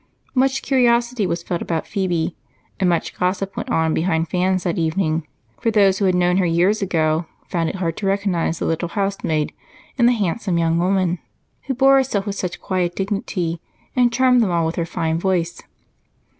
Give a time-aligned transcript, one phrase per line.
[0.33, 2.35] Much curiosity was felt about Phebe,
[2.79, 5.27] and much gossip went on behind fans that evening,
[5.59, 8.89] for those who had known her years ago found it hard to recognize the little
[8.89, 9.53] housemaid
[9.99, 11.19] in the handsome young woman
[11.67, 13.61] who bore herself with such quiet dignity
[13.95, 15.61] and charmed them all with her fine voice.